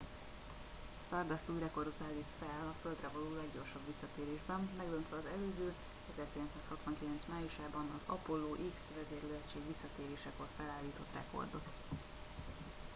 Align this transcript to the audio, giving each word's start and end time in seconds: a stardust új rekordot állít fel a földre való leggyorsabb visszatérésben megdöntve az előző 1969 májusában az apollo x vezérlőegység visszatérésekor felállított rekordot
a 0.99 1.03
stardust 1.05 1.49
új 1.49 1.59
rekordot 1.59 2.01
állít 2.07 2.33
fel 2.39 2.63
a 2.69 2.75
földre 2.81 3.09
való 3.13 3.29
leggyorsabb 3.41 3.85
visszatérésben 3.91 4.69
megdöntve 4.77 5.15
az 5.19 5.25
előző 5.35 5.73
1969 6.11 7.21
májusában 7.33 7.85
az 7.97 8.03
apollo 8.15 8.49
x 8.75 8.75
vezérlőegység 8.97 9.61
visszatérésekor 9.71 10.47
felállított 10.57 11.11
rekordot 11.19 11.67